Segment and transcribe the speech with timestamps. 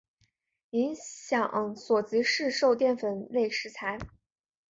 [0.71, 3.99] 影响所及市售淀粉类食材。